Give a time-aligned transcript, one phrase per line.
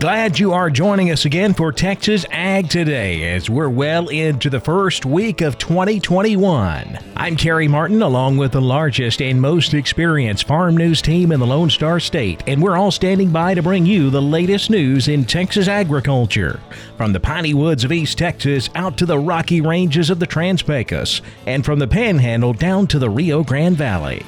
[0.00, 4.60] Glad you are joining us again for Texas Ag Today as we're well into the
[4.60, 6.98] first week of 2021.
[7.16, 11.46] I'm Carey Martin along with the largest and most experienced farm news team in the
[11.46, 15.24] Lone Star State, and we're all standing by to bring you the latest news in
[15.24, 16.60] Texas agriculture.
[16.96, 20.62] From the piney woods of East Texas out to the rocky ranges of the Trans
[20.62, 24.22] Pecos, and from the Panhandle down to the Rio Grande Valley.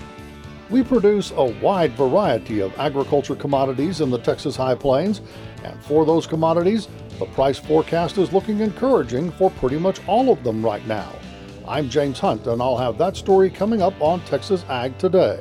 [0.70, 5.22] We produce a wide variety of agriculture commodities in the Texas High Plains,
[5.64, 10.42] and for those commodities, the price forecast is looking encouraging for pretty much all of
[10.44, 11.12] them right now.
[11.66, 15.40] I'm James Hunt, and I'll have that story coming up on Texas Ag Today.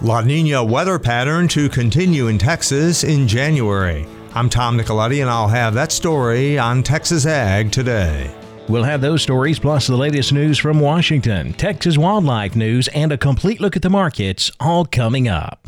[0.00, 4.06] La Nina weather pattern to continue in Texas in January.
[4.34, 8.34] I'm Tom Nicoletti, and I'll have that story on Texas Ag Today.
[8.68, 13.18] We'll have those stories plus the latest news from Washington, Texas wildlife news, and a
[13.18, 15.61] complete look at the markets all coming up.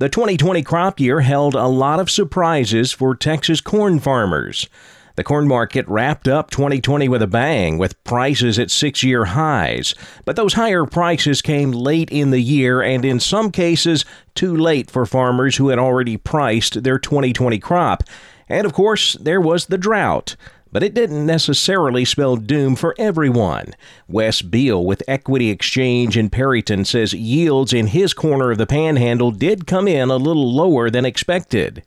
[0.00, 4.66] The 2020 crop year held a lot of surprises for Texas corn farmers.
[5.16, 9.94] The corn market wrapped up 2020 with a bang, with prices at six year highs.
[10.24, 14.90] But those higher prices came late in the year, and in some cases, too late
[14.90, 18.02] for farmers who had already priced their 2020 crop.
[18.48, 20.34] And of course, there was the drought
[20.72, 23.74] but it didn't necessarily spell doom for everyone.
[24.08, 29.30] Wes Beal with Equity Exchange in Perryton says yields in his corner of the panhandle
[29.30, 31.82] did come in a little lower than expected.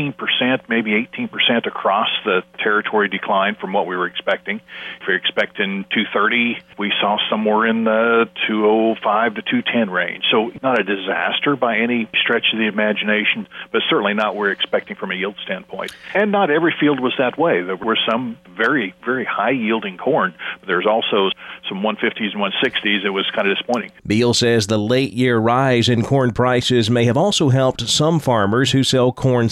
[0.00, 4.60] Oh, 15%, maybe 18% across the territory decline from what we were expecting.
[5.00, 10.24] If you're expecting 230, we saw somewhere in the 205 to 210 range.
[10.30, 14.50] So not a disaster by any stretch of the imagination, but certainly not what we're
[14.52, 15.92] expecting from a yield standpoint.
[16.14, 17.62] And not every field was that way.
[17.62, 20.34] There were some very, very high yielding corn.
[20.60, 21.30] But there's also
[21.68, 23.04] some 150s and 160s.
[23.04, 23.92] It was kind of disappointing.
[24.06, 28.72] Beal says the late year rise in corn prices may have also helped some farmers
[28.72, 29.48] who sell corn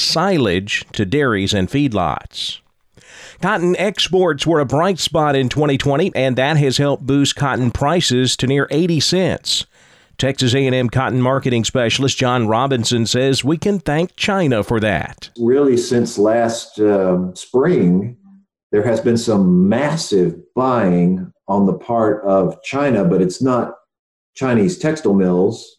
[0.93, 2.60] to dairies and feedlots.
[3.41, 8.37] Cotton exports were a bright spot in 2020, and that has helped boost cotton prices
[8.37, 9.66] to near 80 cents.
[10.19, 15.31] Texas A&M cotton marketing specialist John Robinson says we can thank China for that.
[15.38, 18.16] Really, since last uh, spring,
[18.72, 23.75] there has been some massive buying on the part of China, but it's not
[24.34, 25.76] Chinese textile mills,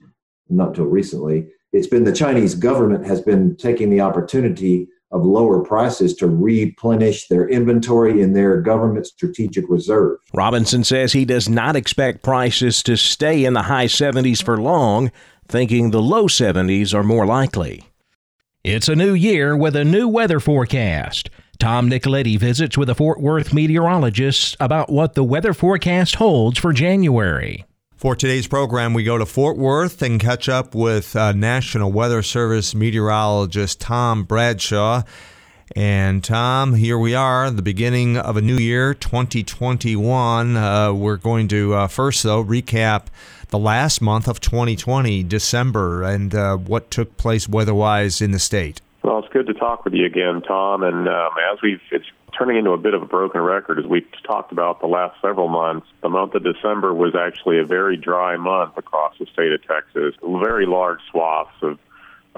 [0.48, 1.50] not until recently.
[1.72, 7.28] It's been the Chinese government has been taking the opportunity of lower prices to replenish
[7.28, 10.18] their inventory in their government strategic reserve.
[10.34, 15.12] Robinson says he does not expect prices to stay in the high 70s for long,
[15.48, 17.84] thinking the low 70s are more likely.
[18.64, 21.30] It's a new year with a new weather forecast.
[21.60, 26.72] Tom Nicoletti visits with a Fort Worth meteorologist about what the weather forecast holds for
[26.72, 27.66] January.
[28.00, 32.24] For today's program, we go to Fort Worth and catch up with uh, National Weather
[32.24, 35.02] Service meteorologist Tom Bradshaw.
[35.76, 40.56] And Tom, here we are, the beginning of a new year, 2021.
[40.56, 43.08] Uh, we're going to uh, first, though, recap
[43.50, 48.80] the last month of 2020, December, and uh, what took place weather-wise in the state.
[49.04, 50.84] Well, it's good to talk with you again, Tom.
[50.84, 52.06] And um, as we've, it's
[52.38, 55.48] turning into a bit of a broken record, as we've talked about the last several
[55.48, 55.88] months.
[56.02, 60.16] The month of December was actually a very dry month across the state of Texas.
[60.22, 61.80] Very large swaths of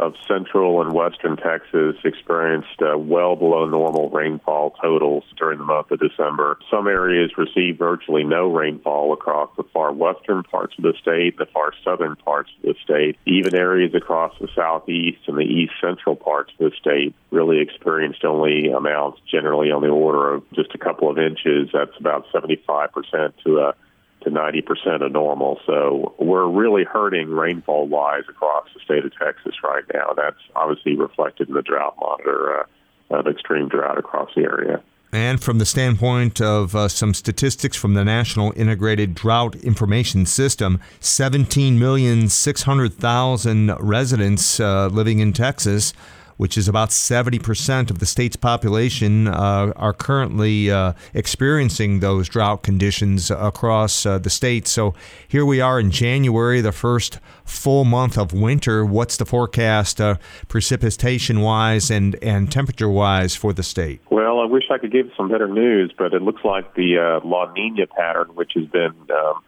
[0.02, 5.92] of central and western Texas experienced uh, well below normal rainfall totals during the month
[5.92, 6.58] of December.
[6.72, 11.46] Some areas received virtually no rainfall across the far western parts of the state, the
[11.46, 13.18] far southern parts of the state.
[13.28, 18.26] Even areas across the southeast and the east central parts of the state really experienced
[18.26, 21.70] only amounts generally on the order of just a couple of inches.
[21.72, 23.76] That's about 75% to a
[24.22, 25.60] to 90% of normal.
[25.66, 30.14] So we're really hurting rainfall wise across the state of Texas right now.
[30.16, 34.82] That's obviously reflected in the drought monitor uh, of extreme drought across the area.
[35.14, 40.80] And from the standpoint of uh, some statistics from the National Integrated Drought Information System,
[41.02, 45.94] 17,600,000 residents uh, living in Texas
[46.42, 52.64] which is about 70% of the state's population, uh, are currently uh, experiencing those drought
[52.64, 54.68] conditions across uh, the state.
[54.68, 54.96] So
[55.28, 58.84] here we are in January, the first full month of winter.
[58.84, 60.16] What's the forecast uh,
[60.48, 64.02] precipitation wise and, and temperature wise for the state?
[64.10, 67.28] Well, I wish I could give some better news, but it looks like the uh,
[67.28, 69.44] La Nina pattern, which has been um,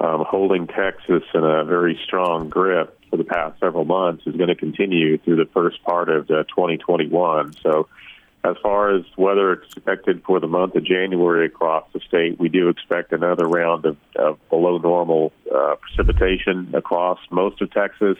[0.00, 4.48] um, holding Texas in a very strong grip for the past several months is going
[4.48, 7.54] to continue through the first part of uh, 2021.
[7.62, 7.88] So,
[8.44, 12.68] as far as weather expected for the month of January across the state, we do
[12.68, 18.16] expect another round of, of below normal uh, precipitation across most of Texas,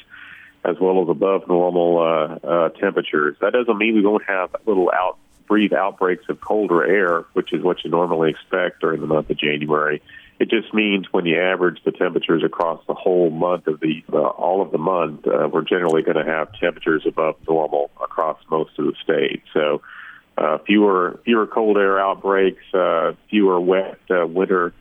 [0.65, 3.37] as well as above normal uh, uh, temperatures.
[3.41, 7.53] That doesn't mean we won't have a little out brief outbreaks of colder air, which
[7.53, 10.03] is what you normally expect during the month of January.
[10.39, 14.19] It just means when you average the temperatures across the whole month of the uh,
[14.19, 18.79] all of the month, uh, we're generally going to have temperatures above normal across most
[18.79, 19.43] of the state.
[19.53, 19.83] So
[20.37, 24.73] uh, fewer fewer cold air outbreaks, uh, fewer wet uh, winter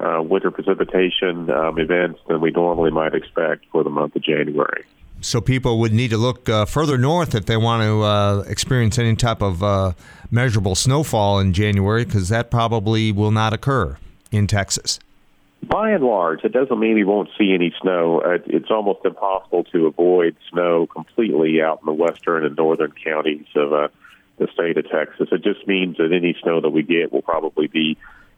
[0.00, 4.84] uh, winter precipitation um, events than we normally might expect for the month of January.
[5.24, 8.98] So people would need to look uh, further north if they want to uh, experience
[8.98, 9.92] any type of uh,
[10.30, 13.96] measurable snowfall in January, because that probably will not occur
[14.30, 15.00] in Texas?
[15.62, 18.20] By and large, it doesn't mean we won't see any snow.
[18.20, 23.46] Uh, it's almost impossible to avoid snow completely out in the western and northern counties
[23.56, 23.88] of uh,
[24.36, 25.28] the state of Texas.
[25.32, 27.96] It just means that any snow that we get will probably be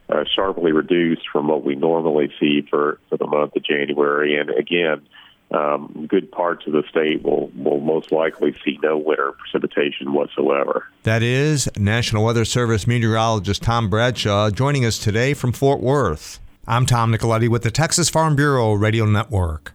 [0.08, 4.36] uh, sharply reduced from what we normally see for, for the month of January.
[4.36, 5.02] And again,
[5.50, 10.86] um, good parts of the state will, will most likely see no winter precipitation whatsoever.
[11.04, 16.40] That is National Weather Service meteorologist Tom Bradshaw joining us today from Fort Worth.
[16.66, 19.72] I'm Tom Nicoletti with the Texas Farm Bureau Radio Network.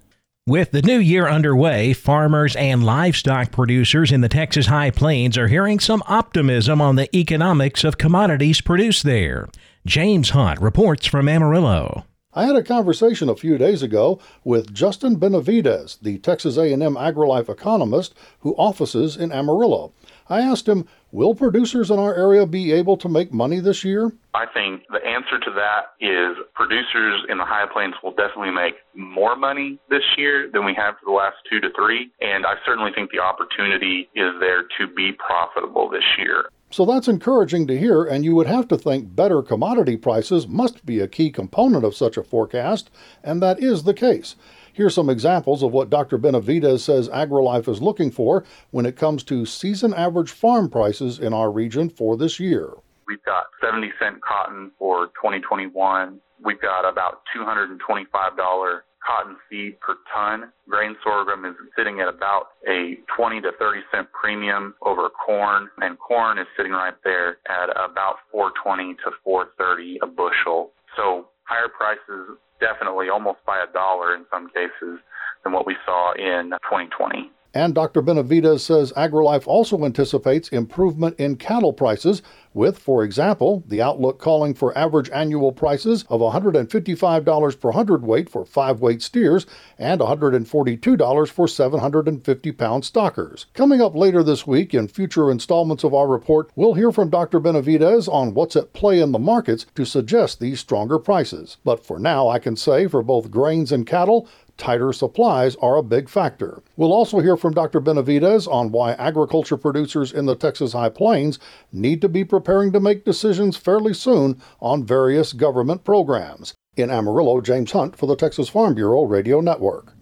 [0.48, 5.48] With the new year underway, farmers and livestock producers in the Texas High Plains are
[5.48, 9.48] hearing some optimism on the economics of commodities produced there.
[9.86, 12.06] James Hunt reports from Amarillo.
[12.33, 17.50] I had a conversation a few days ago with Justin Benavides, the Texas A&M AgriLife
[17.50, 19.92] economist who offices in Amarillo.
[20.30, 24.13] I asked him, will producers in our area be able to make money this year?
[24.33, 28.75] I think the answer to that is producers in the high plains will definitely make
[28.95, 32.12] more money this year than we have for the last two to three.
[32.22, 36.45] And I certainly think the opportunity is there to be profitable this year.
[36.72, 40.86] So that's encouraging to hear, and you would have to think better commodity prices must
[40.86, 42.90] be a key component of such a forecast,
[43.22, 44.38] and that is the case.
[44.72, 46.18] Here's some examples of what Dr.
[46.18, 51.34] Benavides says AgriLife is looking for when it comes to season average farm prices in
[51.34, 52.72] our region for this year.
[53.06, 56.22] We've got 70 cent cotton for 2021.
[56.46, 60.51] We've got about $225 cotton feed per ton.
[60.69, 65.98] Grain sorghum is sitting at about a 20 to 30 cent premium over corn, and
[66.00, 70.71] corn is sitting right there at about 420 to 430 a bushel.
[70.95, 75.00] So higher prices definitely almost by a dollar in some cases
[75.44, 77.31] than what we saw in 2020.
[77.53, 78.01] And Dr.
[78.01, 82.21] Benavides says AgriLife also anticipates improvement in cattle prices,
[82.53, 88.45] with, for example, the outlook calling for average annual prices of $155 per hundredweight for
[88.45, 89.45] five weight steers
[89.77, 93.45] and $142 for 750 pound stockers.
[93.53, 97.39] Coming up later this week in future installments of our report, we'll hear from Dr.
[97.39, 101.58] Benavides on what's at play in the markets to suggest these stronger prices.
[101.63, 104.27] But for now, I can say for both grains and cattle,
[104.62, 106.62] tighter supplies are a big factor.
[106.77, 107.80] We'll also hear from Dr.
[107.80, 111.39] Benavides on why agriculture producers in the Texas High Plains
[111.74, 116.53] need to be preparing to make decisions fairly soon on various government programs.
[116.77, 119.94] In Amarillo, James Hunt for the Texas Farm Bureau Radio Network.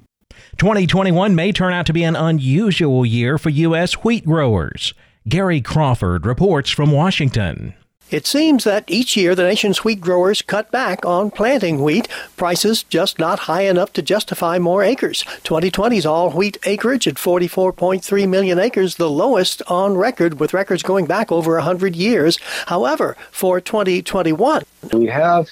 [0.57, 3.93] 2021 may turn out to be an unusual year for U.S.
[3.93, 4.93] wheat growers.
[5.27, 7.75] Gary Crawford reports from Washington.
[8.11, 12.81] It seems that each year the nation's wheat growers cut back on planting wheat, prices
[12.81, 15.23] just not high enough to justify more acres.
[15.43, 21.05] 2020's all wheat acreage at 44.3 million acres, the lowest on record, with records going
[21.05, 22.39] back over 100 years.
[22.65, 25.51] However, for 2021, we have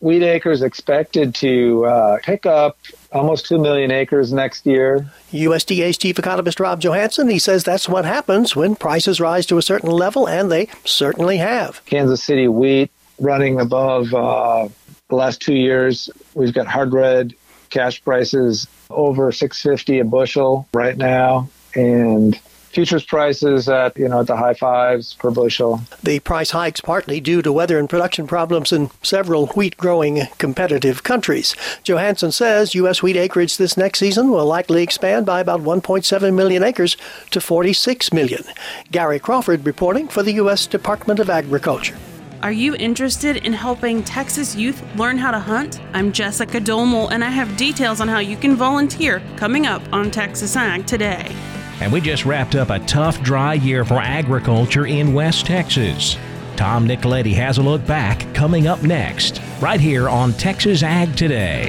[0.00, 2.76] wheat acres expected to uh, pick up
[3.16, 5.10] almost 2 million acres next year.
[5.32, 9.62] USDA's chief economist Rob Johansson, he says that's what happens when prices rise to a
[9.62, 11.84] certain level, and they certainly have.
[11.86, 14.68] Kansas City wheat running above uh,
[15.08, 16.10] the last two years.
[16.34, 17.34] We've got hard red
[17.70, 24.26] cash prices over 650 a bushel right now, and futures prices at you know at
[24.26, 25.80] the high fives per bushel.
[26.02, 31.02] The price hikes partly due to weather and production problems in several wheat growing competitive
[31.02, 31.54] countries.
[31.84, 33.02] Johansson says U.S.
[33.02, 36.96] wheat acreage this next season will likely expand by about 1.7 million acres
[37.30, 38.42] to 46 million.
[38.90, 40.66] Gary Crawford reporting for the U.S.
[40.66, 41.96] Department of Agriculture.
[42.42, 45.80] Are you interested in helping Texas youth learn how to hunt?
[45.94, 50.10] I'm Jessica Domel, and I have details on how you can volunteer coming up on
[50.10, 51.34] Texas Ag today.
[51.80, 56.16] And we just wrapped up a tough, dry year for agriculture in West Texas.
[56.56, 61.68] Tom Nicoletti has a look back coming up next, right here on Texas Ag Today.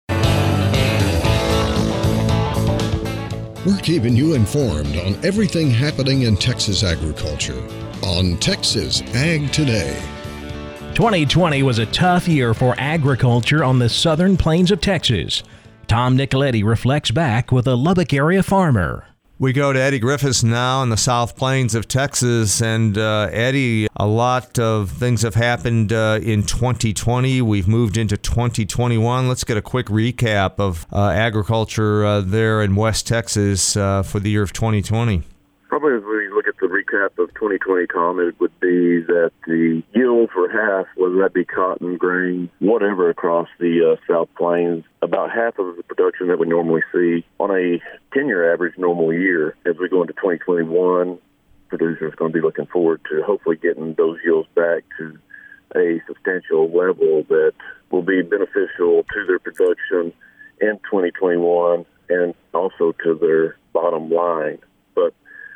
[3.63, 7.61] We're keeping you informed on everything happening in Texas agriculture
[8.01, 10.01] on Texas Ag Today.
[10.95, 15.43] 2020 was a tough year for agriculture on the southern plains of Texas.
[15.85, 19.05] Tom Nicoletti reflects back with a Lubbock area farmer.
[19.41, 22.61] We go to Eddie Griffiths now in the South Plains of Texas.
[22.61, 27.41] And uh, Eddie, a lot of things have happened uh, in 2020.
[27.41, 29.27] We've moved into 2021.
[29.27, 34.19] Let's get a quick recap of uh, agriculture uh, there in West Texas uh, for
[34.19, 35.23] the year of 2020.
[35.69, 35.93] Probably
[36.91, 41.45] recap of 2020, Tom, it would be that the yield for half, whether that be
[41.45, 46.47] cotton, grain, whatever, across the uh, South Plains, about half of the production that we
[46.47, 47.81] normally see on a
[48.13, 49.55] 10 year average normal year.
[49.65, 51.17] As we go into 2021,
[51.69, 55.17] producers are going to be looking forward to hopefully getting those yields back to
[55.75, 57.53] a substantial level that
[57.91, 60.13] will be beneficial to their production
[60.59, 64.59] in 2021 and also to their bottom line.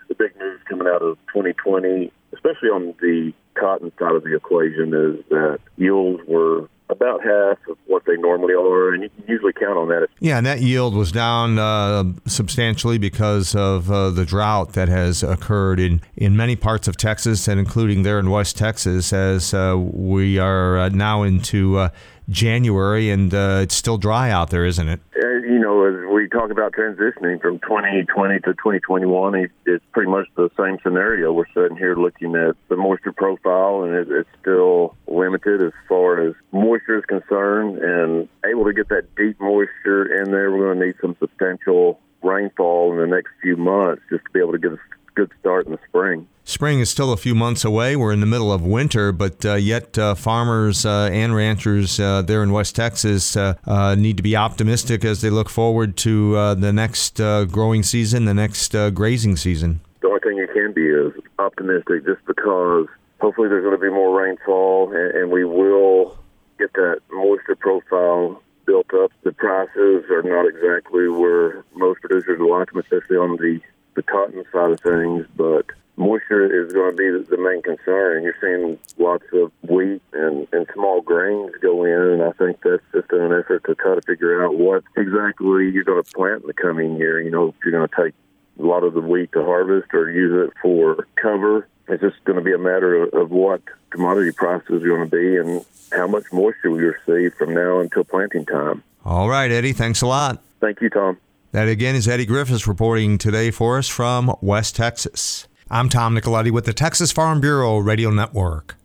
[0.08, 4.94] The big news coming out of 2020, especially on the cotton side of the equation,
[4.94, 9.54] is that yields were about half of what they normally are, and you can usually
[9.54, 10.08] count on that.
[10.20, 15.24] Yeah, and that yield was down uh, substantially because of uh, the drought that has
[15.24, 19.76] occurred in, in many parts of Texas, and including there in West Texas, as uh,
[19.78, 21.90] we are uh, now into uh,
[22.30, 25.02] January, and uh, it's still dry out there, isn't it?
[25.48, 25.96] you know, as
[26.36, 31.32] talk about transitioning from 2020 to 2021, it's pretty much the same scenario.
[31.32, 36.36] We're sitting here looking at the moisture profile, and it's still limited as far as
[36.52, 37.78] moisture is concerned.
[37.78, 42.02] And able to get that deep moisture in there, we're going to need some substantial
[42.22, 44.80] rainfall in the next few months just to be able to get a
[45.16, 46.28] good start in the spring.
[46.44, 47.96] Spring is still a few months away.
[47.96, 52.22] We're in the middle of winter, but uh, yet uh, farmers uh, and ranchers uh,
[52.22, 56.34] there in West Texas uh, uh, need to be optimistic as they look forward to
[56.56, 59.82] the next growing season, the next grazing season.
[60.02, 62.86] The only thing you can be is optimistic just because
[63.20, 66.16] hopefully there's going to be more rainfall and, and we will
[66.60, 69.12] get that moisture profile built up.
[69.24, 73.62] The prices are not exactly where most producers would like them, especially on the,
[73.96, 75.66] the cotton side of things, but
[75.98, 78.24] moisture is going to be the main concern.
[78.24, 82.84] You're seeing lots of wheat and, and small grains go in, and I think that's
[82.94, 86.48] just an effort to try to figure out what exactly you're going to plant in
[86.48, 87.22] the coming year.
[87.22, 88.14] You know, if you're going to take
[88.60, 91.68] a lot of the wheat to harvest or use it for cover.
[91.88, 95.16] It's just going to be a matter of, of what commodity prices are going to
[95.16, 98.84] be and how much moisture we receive from now until planting time.
[99.04, 99.74] All right, Eddie.
[99.74, 100.42] Thanks a lot.
[100.60, 101.18] Thank you, Tom.
[101.56, 105.48] That again is Eddie Griffiths reporting today for us from West Texas.
[105.70, 108.76] I'm Tom Nicoletti with the Texas Farm Bureau Radio Network.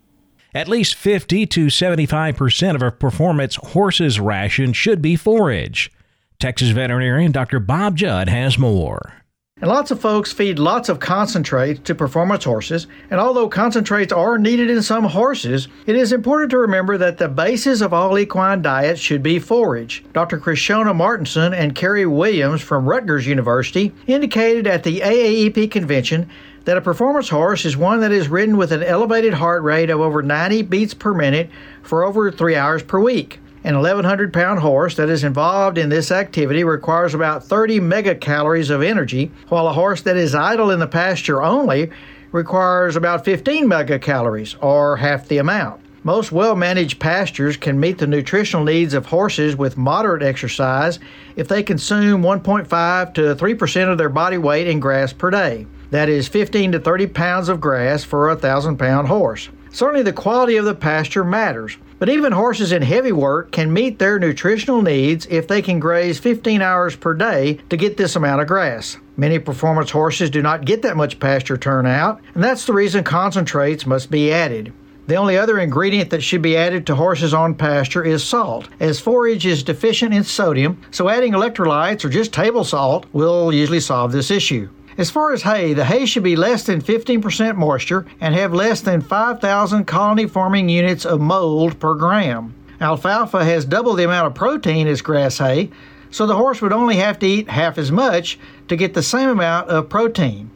[0.54, 5.90] At least 50 to 75% of a performance horse's ration should be forage.
[6.38, 7.58] Texas veterinarian Dr.
[7.58, 9.19] Bob Judd has more.
[9.60, 14.38] And lots of folks feed lots of concentrates to performance horses, and although concentrates are
[14.38, 18.62] needed in some horses, it is important to remember that the basis of all equine
[18.62, 20.02] diets should be forage.
[20.14, 20.38] Dr.
[20.38, 26.30] Krishona Martinson and Carey Williams from Rutgers University indicated at the AAEP convention
[26.64, 30.00] that a performance horse is one that is ridden with an elevated heart rate of
[30.00, 31.50] over 90 beats per minute
[31.82, 33.40] for over three hours per week.
[33.62, 38.80] An 1,100 pound horse that is involved in this activity requires about 30 megacalories of
[38.80, 41.90] energy, while a horse that is idle in the pasture only
[42.32, 45.82] requires about 15 megacalories, or half the amount.
[46.02, 50.98] Most well managed pastures can meet the nutritional needs of horses with moderate exercise
[51.36, 55.66] if they consume 1.5 to 3% of their body weight in grass per day.
[55.90, 59.50] That is 15 to 30 pounds of grass for a 1,000 pound horse.
[59.70, 63.98] Certainly, the quality of the pasture matters, but even horses in heavy work can meet
[63.98, 68.40] their nutritional needs if they can graze 15 hours per day to get this amount
[68.40, 68.96] of grass.
[69.18, 73.84] Many performance horses do not get that much pasture turnout, and that's the reason concentrates
[73.86, 74.72] must be added.
[75.08, 78.98] The only other ingredient that should be added to horses on pasture is salt, as
[78.98, 84.12] forage is deficient in sodium, so adding electrolytes or just table salt will usually solve
[84.12, 84.70] this issue.
[84.98, 88.80] As far as hay, the hay should be less than 15% moisture and have less
[88.80, 92.54] than 5,000 colony forming units of mold per gram.
[92.80, 95.70] Alfalfa has double the amount of protein as grass hay,
[96.10, 99.28] so the horse would only have to eat half as much to get the same
[99.28, 100.50] amount of protein.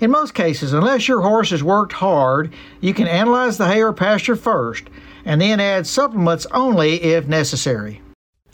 [0.00, 3.92] In most cases, unless your horse has worked hard, you can analyze the hay or
[3.92, 4.84] pasture first
[5.24, 8.00] and then add supplements only if necessary.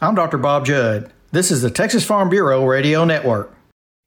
[0.01, 0.39] I'm Dr.
[0.39, 1.13] Bob Judd.
[1.33, 3.55] This is the Texas Farm Bureau Radio Network.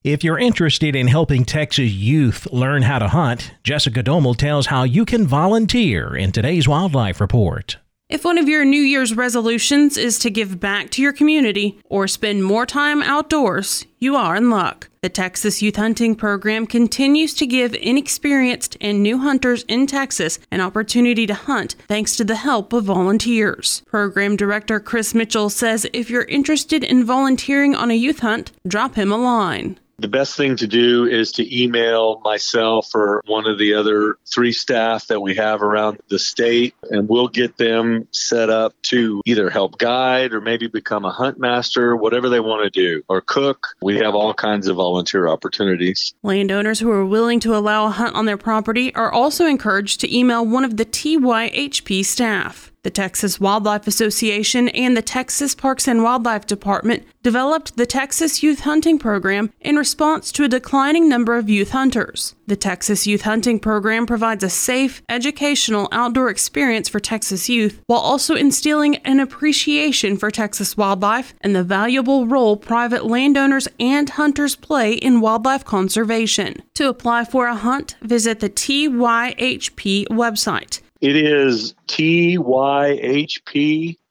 [0.05, 4.83] If you're interested in helping Texas youth learn how to hunt, Jessica Domel tells how
[4.83, 7.77] you can volunteer in today's Wildlife Report.
[8.07, 12.07] If one of your New Year's resolutions is to give back to your community or
[12.07, 14.89] spend more time outdoors, you are in luck.
[15.01, 20.61] The Texas Youth Hunting Program continues to give inexperienced and new hunters in Texas an
[20.61, 23.81] opportunity to hunt thanks to the help of volunteers.
[23.87, 28.93] Program Director Chris Mitchell says if you're interested in volunteering on a youth hunt, drop
[28.93, 29.79] him a line.
[29.97, 34.51] The best thing to do is to email myself or one of the other three
[34.51, 39.49] staff that we have around the state, and we'll get them set up to either
[39.49, 43.67] help guide or maybe become a hunt master, whatever they want to do, or cook.
[43.81, 46.13] We have all kinds of volunteer opportunities.
[46.23, 50.13] Landowners who are willing to allow a hunt on their property are also encouraged to
[50.13, 52.71] email one of the TYHP staff.
[52.85, 58.59] The Texas Wildlife Association and the Texas Parks and Wildlife Department developed the Texas Youth
[58.59, 62.35] Hunting Program in response to a declining number of youth hunters.
[62.45, 67.97] The Texas Youth Hunting Program provides a safe, educational outdoor experience for Texas youth while
[67.97, 74.55] also instilling an appreciation for Texas wildlife and the valuable role private landowners and hunters
[74.55, 76.61] play in wildlife conservation.
[76.75, 80.81] To apply for a hunt, visit the TYHP website.
[81.01, 82.37] It is tyhp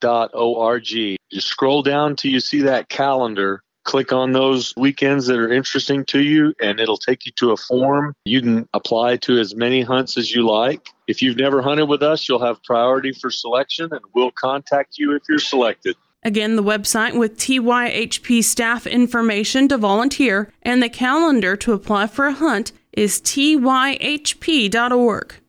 [0.00, 0.90] dot org.
[0.90, 3.62] You scroll down till you see that calendar.
[3.84, 7.56] Click on those weekends that are interesting to you, and it'll take you to a
[7.56, 8.14] form.
[8.24, 10.88] You can apply to as many hunts as you like.
[11.06, 15.14] If you've never hunted with us, you'll have priority for selection, and we'll contact you
[15.14, 15.96] if you're selected.
[16.22, 22.26] Again, the website with TYHP staff information to volunteer and the calendar to apply for
[22.26, 23.74] a hunt is tyhp.org.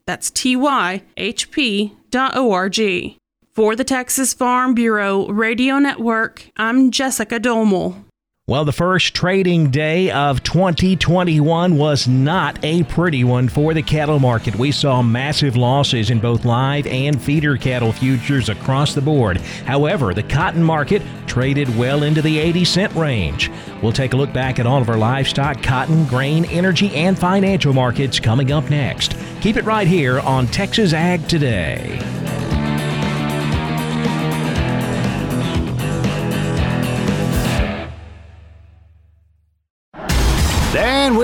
[0.08, 1.16] That's tyhp.org.
[3.54, 8.05] For the Texas Farm Bureau Radio Network, I'm Jessica Domel.
[8.48, 14.20] Well, the first trading day of 2021 was not a pretty one for the cattle
[14.20, 14.56] market.
[14.56, 19.38] We saw massive losses in both live and feeder cattle futures across the board.
[19.66, 23.50] However, the cotton market traded well into the 80 cent range.
[23.82, 27.74] We'll take a look back at all of our livestock, cotton, grain, energy, and financial
[27.74, 29.16] markets coming up next.
[29.42, 32.25] Keep it right here on Texas Ag Today.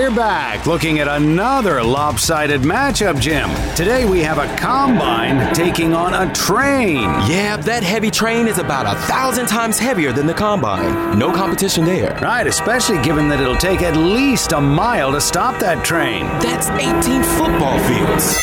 [0.02, 3.48] We're back looking at another lopsided matchup, Jim.
[3.76, 7.02] Today we have a combine taking on a train.
[7.30, 11.16] Yeah, that heavy train is about a thousand times heavier than the combine.
[11.16, 12.18] No competition there.
[12.20, 16.24] Right, especially given that it'll take at least a mile to stop that train.
[16.40, 18.36] That's 18 football fields.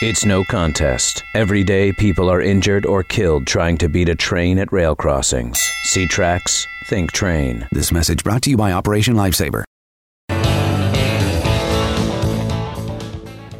[0.00, 1.24] It's no contest.
[1.34, 5.60] Every day, people are injured or killed trying to beat a train at rail crossings.
[5.84, 7.68] See tracks, think train.
[7.70, 9.64] This message brought to you by Operation Lifesaver.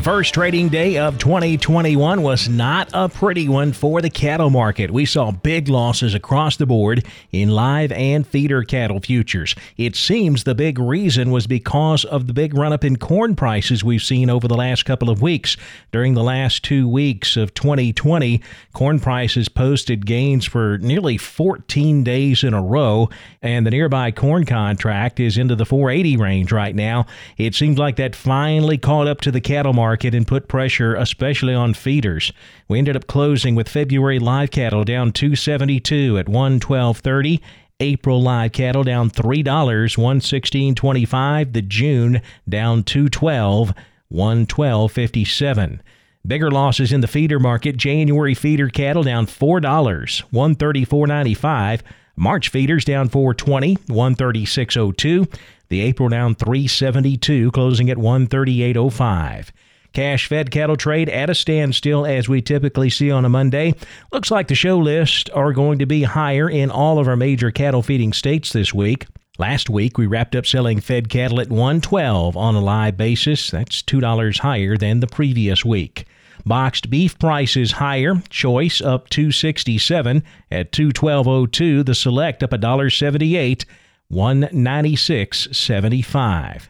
[0.00, 4.90] The first trading day of 2021 was not a pretty one for the cattle market.
[4.90, 9.54] We saw big losses across the board in live and feeder cattle futures.
[9.76, 13.84] It seems the big reason was because of the big run up in corn prices
[13.84, 15.58] we've seen over the last couple of weeks.
[15.92, 18.40] During the last two weeks of 2020,
[18.72, 23.10] corn prices posted gains for nearly 14 days in a row,
[23.42, 27.04] and the nearby corn contract is into the 480 range right now.
[27.36, 30.94] It seems like that finally caught up to the cattle market market and put pressure
[30.94, 32.32] especially on feeders.
[32.68, 37.40] We ended up closing with February live cattle down 272 at 112.30
[37.80, 41.52] April live cattle down $3, 116.25.
[41.52, 43.74] The June down 212,
[44.12, 45.80] 112.57.
[46.24, 47.76] Bigger losses in the feeder market.
[47.76, 51.80] January feeder cattle down $4, 134.95.
[52.16, 55.34] March feeders down 420, 136.02.
[55.70, 59.48] The April down 372, closing at 138.05.
[59.92, 63.74] Cash fed cattle trade at a standstill as we typically see on a Monday.
[64.12, 67.50] Looks like the show lists are going to be higher in all of our major
[67.50, 69.06] cattle feeding states this week.
[69.38, 73.50] Last week we wrapped up selling fed cattle at 112 on a live basis.
[73.50, 76.06] That's $2 higher than the previous week.
[76.44, 78.22] Boxed beef prices higher.
[78.28, 81.86] Choice up 267 at 212.02.
[81.86, 83.64] The select up $1.78,
[84.12, 86.68] 196.75.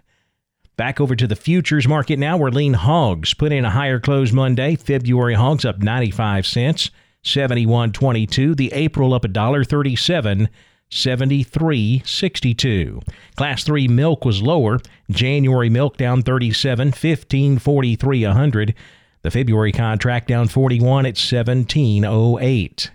[0.81, 4.33] Back over to the futures market now, where lean hogs put in a higher close
[4.33, 4.77] Monday.
[4.77, 6.91] February hogs up 95 cents,
[7.23, 8.57] 71.22.
[8.57, 10.49] The April up $1.37,
[10.91, 13.03] 73.62.
[13.37, 14.79] Class 3 milk was lower.
[15.11, 18.75] January milk down 37, 15.43 a hundred.
[19.21, 22.91] The February contract down 41 at 17.08.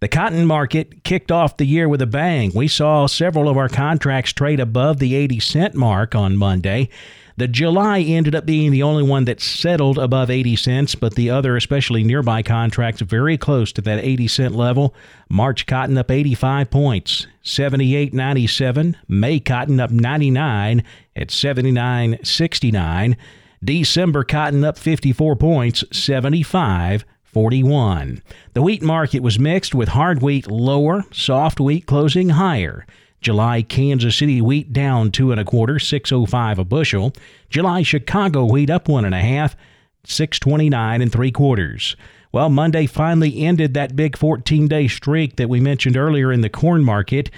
[0.00, 2.52] The cotton market kicked off the year with a bang.
[2.54, 6.88] We saw several of our contracts trade above the 80 cent mark on Monday.
[7.36, 11.30] The July ended up being the only one that settled above 80 cents, but the
[11.30, 14.94] other, especially nearby contracts, very close to that 80 cent level.
[15.28, 18.94] March cotton up 85 points, 78.97.
[19.08, 20.82] May cotton up 99
[21.16, 23.16] at 79.69.
[23.64, 27.04] December cotton up 54 points, 75.
[27.38, 28.20] 41.
[28.54, 32.84] The wheat market was mixed with hard wheat lower, soft wheat closing higher.
[33.20, 37.12] July Kansas City wheat down two and a quarter, 605 a bushel.
[37.48, 39.54] July Chicago wheat up one and a half,
[40.02, 41.94] 629 and three quarters.
[42.32, 46.50] Well, Monday finally ended that big 14 day streak that we mentioned earlier in the
[46.50, 47.30] corn market.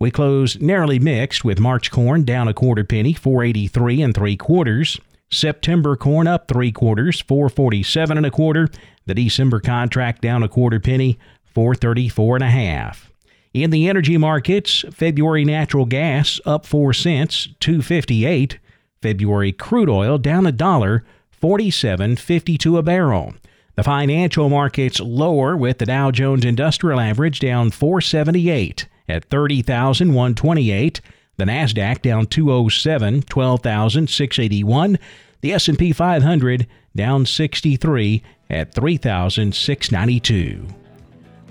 [0.00, 4.98] We closed narrowly mixed with March corn down a quarter penny, 483 and three quarters.
[5.30, 8.68] September corn up three quarters, 447 and a quarter.
[9.06, 13.10] The December contract down a quarter penny, 434 and a half.
[13.54, 18.58] In the energy markets, February natural gas up 4 cents, 258.
[19.00, 21.04] February crude oil down a dollar,
[21.40, 23.34] 47.52 a barrel.
[23.76, 31.00] The financial markets lower with the Dow Jones Industrial Average down 478 at 30,128.
[31.38, 34.98] The Nasdaq down 207, 12,681.
[35.40, 40.66] The S&P 500 down 63 at 3,692.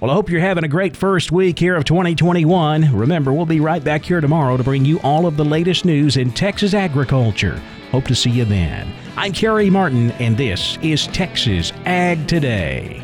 [0.02, 2.94] Well, I hope you're having a great first week here of 2021.
[2.94, 6.18] Remember, we'll be right back here tomorrow to bring you all of the latest news
[6.18, 7.60] in Texas agriculture.
[7.92, 8.94] Hope to see you then.
[9.16, 13.02] I'm Carey Martin, and this is Texas Ag Today.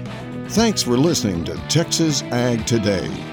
[0.50, 3.33] Thanks for listening to Texas Ag Today.